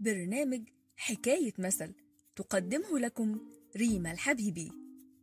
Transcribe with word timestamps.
برنامج 0.00 0.60
حكاية 0.96 1.52
مثل 1.58 1.92
تقدمه 2.36 2.98
لكم 2.98 3.38
ريما 3.76 4.12
الحبيبي. 4.12 4.72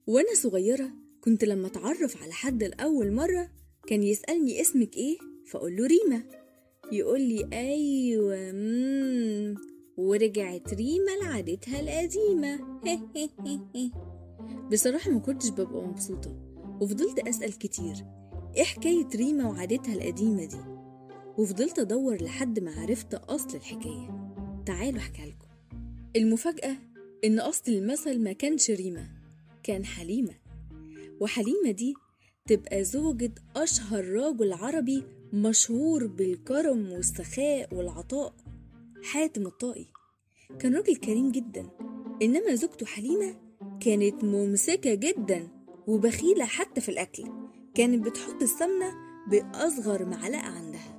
وأنا 0.08 0.34
صغيرة 0.36 0.92
كنت 1.22 1.44
لما 1.44 1.68
أتعرف 1.68 2.24
على 2.24 2.34
حد 2.34 2.64
لأول 2.64 3.12
مرة 3.12 3.50
كان 3.88 4.04
يسألني 4.04 4.62
اسمك 4.62 4.98
إيه 4.98 5.18
فأقول 5.48 5.76
له 5.76 5.88
ريما. 5.88 6.24
يقول 6.92 7.22
لي 7.22 7.50
أيوة. 7.54 8.54
ورجعت 9.98 10.74
ريما 10.74 11.12
لعادتها 11.22 11.80
القديمة. 11.80 12.80
بصراحة 14.72 15.12
ما 15.12 15.20
كنتش 15.20 15.50
ببقى 15.50 15.88
مبسوطة 15.88 16.36
وفضلت 16.82 17.20
أسأل 17.28 17.58
كتير 17.58 17.96
إيه 18.56 18.64
حكاية 18.64 19.08
ريما 19.16 19.50
وعادتها 19.50 19.94
القديمة 19.94 20.46
دي؟ 20.46 20.60
وفضلت 21.38 21.80
أدور 21.80 22.24
لحد 22.24 22.60
ما 22.60 22.72
عرفت 22.82 23.14
أصل 23.14 23.58
الحكاية. 23.58 24.26
تعالوا 24.66 25.00
أحكي 25.00 25.22
لكم. 25.26 25.48
المفاجأة 26.16 26.76
إن 27.26 27.40
أصل 27.40 27.72
المثل 27.72 28.24
ما 28.24 28.34
كانش 28.34 28.72
ريما 28.72 29.08
كان 29.64 29.86
حليمة. 29.86 30.34
وحليمة 31.20 31.72
دي 31.72 31.94
تبقى 32.48 32.84
زوجة 32.84 33.32
أشهر 33.56 34.06
راجل 34.06 34.54
عربي 34.54 35.04
مشهور 35.34 36.08
بالكرم 36.08 36.92
والسخاء 36.92 37.76
والعطاء 37.76 38.34
حاتم 39.04 39.48
الطائي. 39.48 39.88
كان 40.60 40.76
راجل 40.76 40.96
كريم 40.96 41.32
جدا 41.32 41.70
إنما 42.22 42.56
زوجته 42.56 42.86
حليمة 42.86 43.36
كانت 43.80 44.24
ممسكة 44.24 44.94
جدا 44.94 45.48
وبخيلة 45.88 46.46
حتى 46.46 46.82
في 46.82 46.90
الأكل. 46.90 47.24
كانت 47.76 48.06
بتحط 48.06 48.42
السمنة 48.42 48.94
بأصغر 49.32 50.06
معلقة 50.06 50.48
عندها. 50.48 50.96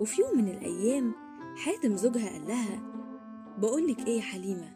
وفي 0.00 0.22
يوم 0.22 0.38
من 0.38 0.48
الأيام 0.48 1.14
حاتم 1.56 1.96
زوجها 1.96 2.30
قال 2.30 2.46
لها 2.48 2.91
بقولك 3.62 4.06
إيه 4.06 4.16
يا 4.16 4.20
حليمة 4.22 4.72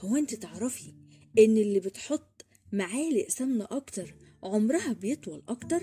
هو 0.00 0.16
أنت 0.16 0.34
تعرفي 0.34 0.92
إن 1.38 1.56
اللي 1.56 1.80
بتحط 1.80 2.44
معالق 2.72 3.28
سمنة 3.28 3.66
أكتر 3.70 4.14
عمرها 4.42 4.92
بيطول 4.92 5.42
أكتر؟ 5.48 5.82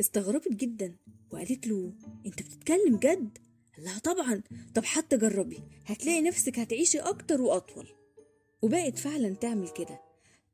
استغربت 0.00 0.52
جدا 0.52 0.96
وقالت 1.30 1.66
له 1.66 1.92
أنت 2.26 2.42
بتتكلم 2.42 2.96
جد؟ 2.96 3.38
لها 3.78 3.98
طبعا 3.98 4.42
طب 4.74 4.84
حتى 4.84 5.16
جربي 5.16 5.58
هتلاقي 5.86 6.22
نفسك 6.22 6.58
هتعيشي 6.58 6.98
أكتر 6.98 7.42
وأطول 7.42 7.88
وبقت 8.62 8.98
فعلا 8.98 9.34
تعمل 9.34 9.68
كده 9.68 10.00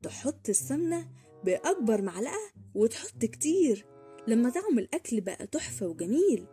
تحط 0.01 0.49
السمنة 0.49 1.09
بأكبر 1.43 2.01
معلقة 2.01 2.51
وتحط 2.75 3.25
كتير 3.25 3.85
لما 4.27 4.49
طعم 4.49 4.79
الأكل 4.79 5.21
بقى 5.21 5.47
تحفة 5.47 5.87
وجميل 5.87 6.45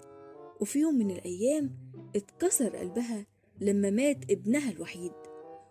وفي 0.61 0.78
يوم 0.78 0.94
من 0.94 1.11
الأيام 1.11 1.77
اتكسر 2.17 2.77
قلبها 2.77 3.27
لما 3.61 3.91
مات 3.91 4.30
ابنها 4.30 4.70
الوحيد. 4.70 5.12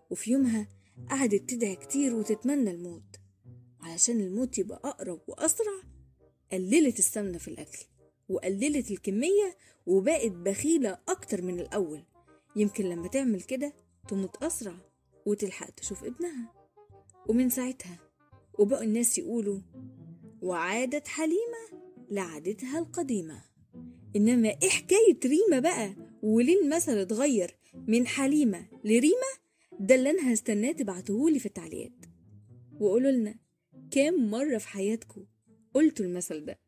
وفي 0.09 0.31
يومها 0.31 0.67
قعدت 1.09 1.49
تدعي 1.49 1.75
كتير 1.75 2.15
وتتمنى 2.15 2.71
الموت. 2.71 3.15
وعلشان 3.81 4.19
الموت 4.21 4.57
يبقى 4.57 4.81
أقرب 4.83 5.21
وأسرع 5.27 5.81
قللت 6.51 6.99
السمنة 6.99 7.37
في 7.37 7.47
الأكل 7.47 7.79
وقللت 8.29 8.91
الكمية 8.91 9.57
وبقت 9.85 10.31
بخيلة 10.31 10.97
أكتر 11.09 11.41
من 11.41 11.59
الأول. 11.59 12.03
يمكن 12.55 12.85
لما 12.85 13.07
تعمل 13.07 13.41
كده 13.41 13.73
تموت 14.07 14.43
أسرع 14.43 14.75
وتلحق 15.25 15.69
تشوف 15.69 16.03
ابنها. 16.03 16.53
ومن 17.29 17.49
ساعتها 17.49 17.99
وبقوا 18.59 18.83
الناس 18.83 19.17
يقولوا 19.17 19.59
وعادت 20.41 21.07
حليمة 21.07 21.83
لعادتها 22.11 22.79
القديمة. 22.79 23.43
إنما 24.15 24.49
إيه 24.49 24.69
حكاية 24.69 25.19
ريما 25.25 25.59
بقى 25.59 25.95
وليه 26.23 26.61
المثل 26.61 26.97
اتغير؟ 26.97 27.58
من 27.87 28.07
حليمة 28.07 28.67
لريما 28.83 29.29
ده 29.79 29.95
اللي 29.95 30.09
أنا 30.09 30.33
هستناه 30.33 30.71
تبعتهولي 30.71 31.39
في 31.39 31.45
التعليقات. 31.45 32.05
وقولوا 32.79 33.11
لنا 33.11 33.35
كام 33.91 34.29
مرة 34.31 34.57
في 34.57 34.67
حياتكم 34.67 35.25
قلتوا 35.73 36.05
المثل 36.05 36.45
ده؟ 36.45 36.59